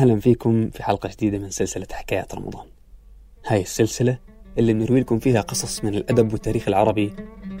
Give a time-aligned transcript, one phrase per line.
[0.00, 2.66] أهلا فيكم في حلقة جديدة من سلسلة حكايات رمضان.
[3.46, 4.18] هاي السلسلة
[4.58, 7.12] اللي بنروي لكم فيها قصص من الأدب والتاريخ العربي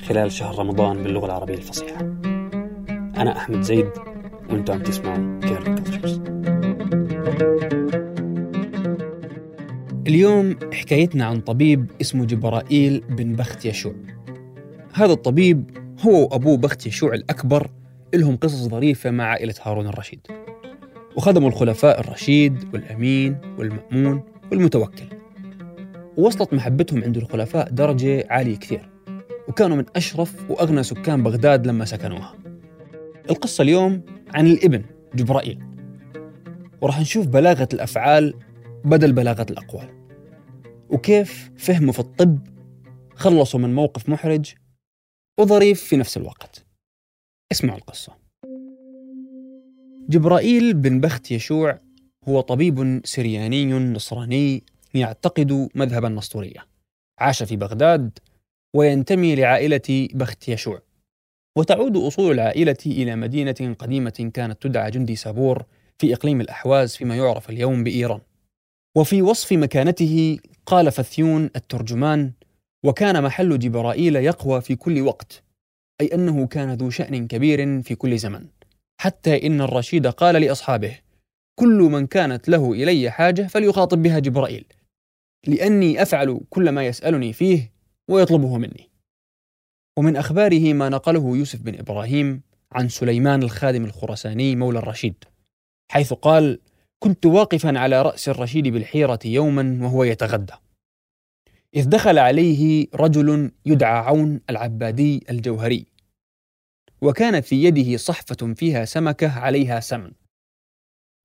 [0.08, 2.00] خلال شهر رمضان باللغة العربية الفصيحة.
[3.16, 3.90] أنا أحمد زيد
[4.50, 6.20] وأنتم عم تسمعوا Kerning Cultures
[10.06, 13.94] اليوم حكايتنا عن طبيب اسمه جبرائيل بن بختيشوع.
[14.92, 17.70] هذا الطبيب هو وأبوه بختيشوع الأكبر
[18.14, 20.26] لهم قصص ظريفة مع عائلة هارون الرشيد.
[21.16, 25.04] وخدموا الخلفاء الرشيد والأمين والمأمون والمتوكل.
[26.16, 28.90] ووصلت محبتهم عند الخلفاء درجة عالية كثير
[29.48, 32.34] وكانوا من أشرف وأغنى سكان بغداد لما سكنوها.
[33.30, 34.02] القصة اليوم
[34.34, 35.62] عن الإبن جبرائيل.
[36.80, 38.34] وراح نشوف بلاغة الأفعال
[38.84, 39.88] بدل بلاغة الأقوال.
[40.90, 42.38] وكيف فهموا في الطب
[43.14, 44.54] خلصوا من موقف محرج
[45.40, 46.66] وظريف في نفس الوقت.
[47.52, 48.19] اسمعوا القصة.
[50.10, 51.78] جبرائيل بن بخت يشوع
[52.28, 54.62] هو طبيب سرياني نصراني
[54.94, 56.66] يعتقد مذهب النسطورية.
[57.18, 58.18] عاش في بغداد
[58.76, 60.82] وينتمي لعائلة بخت يشوع.
[61.58, 65.64] وتعود أصول العائلة إلى مدينة قديمة كانت تدعى جندي سابور
[65.98, 68.20] في إقليم الأحواز فيما يعرف اليوم بإيران.
[68.96, 72.32] وفي وصف مكانته قال فثيون الترجمان
[72.84, 75.42] وكان محل جبرائيل يقوى في كل وقت
[76.00, 78.46] أي أنه كان ذو شأن كبير في كل زمن.
[79.00, 80.98] حتى إن الرشيد قال لأصحابه
[81.58, 84.64] كل من كانت له إلي حاجة فليخاطب بها جبرائيل
[85.46, 87.72] لأني أفعل كل ما يسألني فيه
[88.10, 88.90] ويطلبه مني.
[89.98, 95.24] ومن أخباره ما نقله يوسف بن إبراهيم عن سليمان الخادم الخرساني مولى الرشيد
[95.90, 96.60] حيث قال
[96.98, 100.54] كنت واقفا على رأس الرشيد بالحيرة يوما وهو يتغدى
[101.76, 105.86] إذ دخل عليه رجل يدعى عون العبادي الجوهري
[107.02, 110.12] وكان في يده صحفة فيها سمكة عليها سمن.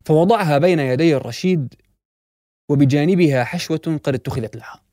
[0.06, 1.75] فوضعها بين يدي الرشيد
[2.69, 4.84] وبجانبها حشوة قد اتخذت لها.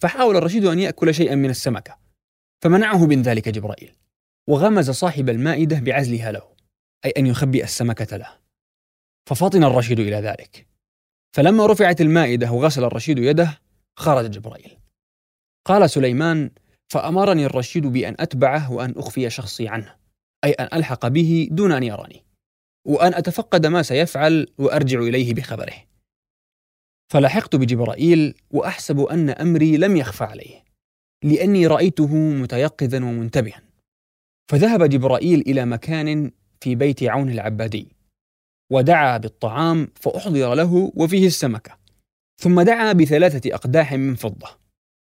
[0.00, 1.98] فحاول الرشيد أن يأكل شيئا من السمكة
[2.62, 3.96] فمنعه من ذلك جبرائيل
[4.48, 6.56] وغمز صاحب المائدة بعزلها له
[7.04, 8.38] أي أن يخبئ السمكة له.
[9.28, 10.66] ففطن الرشيد إلى ذلك.
[11.36, 13.60] فلما رفعت المائدة وغسل الرشيد يده
[13.96, 14.78] خرج جبرائيل.
[15.64, 16.50] قال سليمان
[16.88, 20.05] فأمرني الرشيد بأن أتبعه وأن أخفي شخصي عنه.
[20.46, 22.24] أي أن ألحق به دون أن يراني
[22.86, 25.74] وأن أتفقد ما سيفعل وأرجع إليه بخبره.
[27.12, 30.64] فلحقت بجبرائيل وأحسب أن أمري لم يخفى عليه
[31.24, 33.62] لأني رأيته متيقظا ومنتبها.
[34.50, 36.30] فذهب جبرائيل إلى مكان
[36.60, 37.88] في بيت عون العبادي
[38.72, 41.78] ودعا بالطعام فأحضر له وفيه السمكة
[42.40, 44.48] ثم دعا بثلاثة أقداح من فضة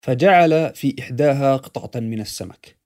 [0.07, 2.78] فجعل في إحداها قطعة من السمك.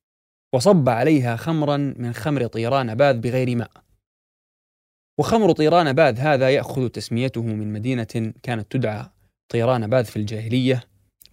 [0.54, 3.70] وصب عليها خمرا من خمر طيران باذ بغير ماء.
[5.18, 9.10] وخمر طيران باذ هذا يأخذ تسميته من مدينة كانت تدعى
[9.48, 10.84] طيران باذ في الجاهلية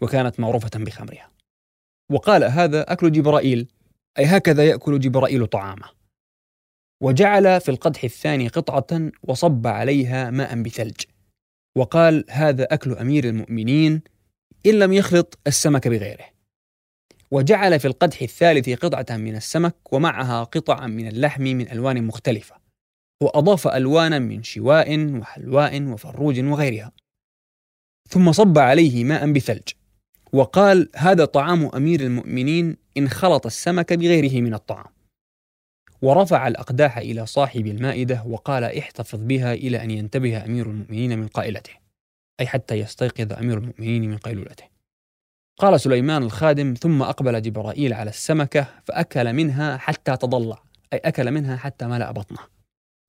[0.01, 1.31] وكانت معروفة بخمرها.
[2.11, 3.67] وقال هذا أكل جبرائيل
[4.19, 5.89] أي هكذا يأكل جبرائيل طعامه.
[7.01, 11.01] وجعل في القدح الثاني قطعة وصب عليها ماء بثلج.
[11.77, 14.01] وقال هذا أكل أمير المؤمنين
[14.65, 16.38] إن لم يخلط السمك بغيره.
[17.31, 22.55] وجعل في القدح الثالث قطعة من السمك ومعها قطعا من اللحم من ألوان مختلفة.
[23.21, 26.91] وأضاف ألوانا من شواء وحلواء وفروج وغيرها.
[28.09, 29.69] ثم صب عليه ماء بثلج.
[30.33, 34.91] وقال هذا طعام أمير المؤمنين إن خلط السمك بغيره من الطعام.
[36.01, 41.73] ورفع الأقداح إلى صاحب المائدة وقال احتفظ بها إلى أن ينتبه أمير المؤمنين من قائلته.
[42.39, 44.78] أي حتى يستيقظ أمير المؤمنين من قيلولته.
[45.59, 50.63] قال سليمان الخادم ثم أقبل جبرائيل على السمكة فأكل منها حتى تضلع
[50.93, 52.39] أي أكل منها حتى ملأ بطنه.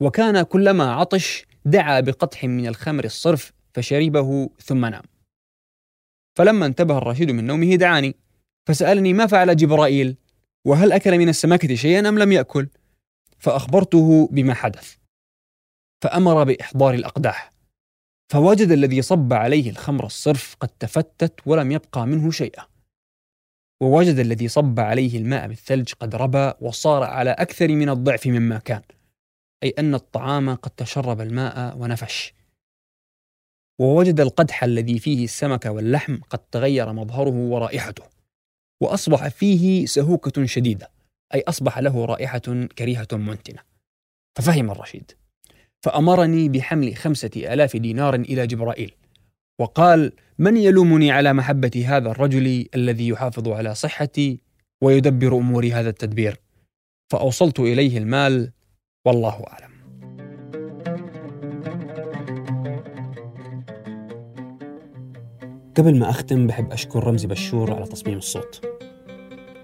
[0.03, 5.03] وكان كلما عطش دعا بقطح من الخمر الصرف فشربه ثم نام.
[6.39, 8.17] فلما انتبه الرشيد من نومه دعاني
[8.69, 10.17] فسألني ما فعل جبرائيل؟
[10.65, 12.69] وهل أكل من السمكة شيئا أم لم يأكل؟
[13.39, 14.97] فأخبرته بما حدث.
[16.03, 17.53] فأمر بإحضار الأقداح.
[18.31, 22.67] فوجد الذي صب عليه الخمر الصرف قد تفتت ولم يبقى منه شيئا.
[23.83, 28.83] ووجد الذي صب عليه الماء بالثلج قد ربى وصار على أكثر من الضعف مما كان
[29.63, 32.35] أي أن الطعام قد تشرب الماء ونفش.
[33.81, 38.05] ووجد القدح الذي فيه السمك واللحم قد تغير مظهره ورائحته.
[38.83, 40.91] وأصبح فيه سهوكة شديدة
[41.35, 43.63] أي أصبح له رائحة كريهة منتنة.
[44.39, 45.13] ففهم الرشيد.
[45.81, 48.93] فأمرني بحمل خمسة آلاف دينار إلى جبرائيل.
[49.61, 54.41] وقال من يلومني على محبة هذا الرجل الذي يحافظ على صحتي
[54.83, 56.41] ويدبر أموري هذا التدبير؟
[57.13, 58.53] فأوصلت إليه المال
[59.07, 59.71] والله أعلم.
[65.77, 68.67] قبل ما أختم بحب أشكر رمزي بشور على تصميم الصوت.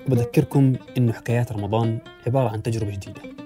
[0.06, 3.45] وبذكركم إنه حكايات رمضان عبارة عن تجربة جديدة.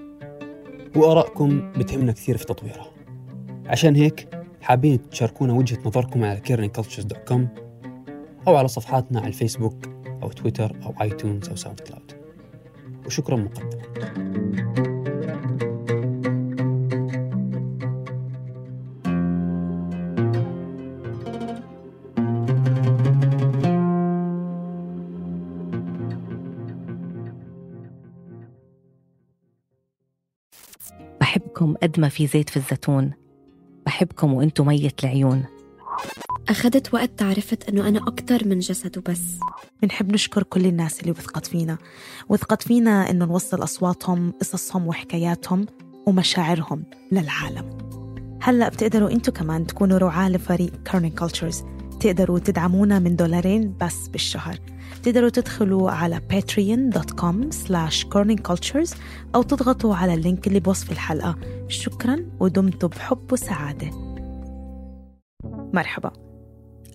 [0.95, 2.87] وآرائكم بتهمنا كثير في تطويرها.
[3.65, 4.27] عشان هيك
[4.61, 7.41] حابين تشاركونا وجهة نظركم على kerningcultures.com
[8.47, 9.89] أو على صفحاتنا على الفيسبوك
[10.23, 12.11] أو تويتر أو iTunes أو SoundCloud.
[13.05, 14.90] وشكرا مقدما.
[31.21, 33.11] بحبكم قد ما في زيت في الزيتون.
[33.85, 35.45] بحبكم وأنتم مية العيون.
[36.49, 39.21] أخذت وقت عرفت أنه أنا أكتر من جسد وبس.
[39.81, 41.77] بنحب نشكر كل الناس اللي وثقت فينا.
[42.29, 45.65] وثقت فينا إنه نوصل أصواتهم قصصهم وحكاياتهم
[46.07, 47.77] ومشاعرهم للعالم.
[48.41, 51.63] هلأ بتقدروا أنتوا كمان تكونوا رعاة لفريق Kerning Cultures
[51.99, 54.59] تقدروا تدعمونا من دولارين بس بالشهر.
[55.03, 58.97] تقدروا تدخلوا على patreon.com slash kerningcultures
[59.35, 61.35] أو تضغطوا على ال link اللي بوصف الحلقة.
[61.67, 63.89] شكرا ودمتم بحب وسعادة.
[65.73, 66.11] مرحبا.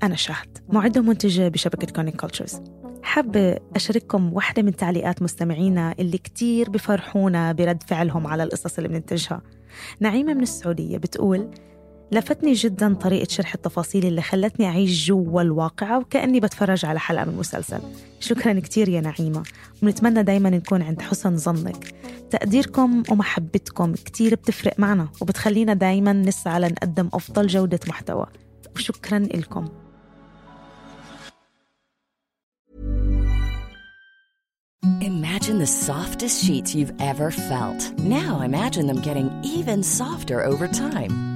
[0.02, 2.60] أنا شهد معدة ومنتجة بشبكة Kerning Cultures
[3.02, 9.42] حابة أشارككم واحدة من تعليقات مستمعينا اللي كتير بفرحونا برد فعلهم على القصص اللي بننتجها.
[10.00, 11.50] نعيمة من السعودية بتقول
[12.12, 17.36] لفتني جدا طريقة شرح التفاصيل اللي خلتني أعيش جوا الواقعة وكأني بتفرج على حلقة من
[17.36, 17.78] مسلسل.
[18.20, 19.42] شكرا كتير يا نعيمة.
[19.82, 21.94] ونتمنى دايما نكون عند حسن ظنك.
[22.30, 28.26] تقديركم ومحبتكم كتير بتفرق معنا وبتخلينا دايما نسعى لنقدم أفضل جودة محتوى.
[28.76, 29.68] وشكرا لكم
[35.00, 37.92] Imagine the softest sheets you've ever felt.
[37.98, 41.35] Now imagine them getting even softer over time.